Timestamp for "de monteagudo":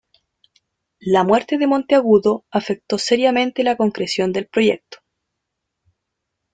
1.59-2.43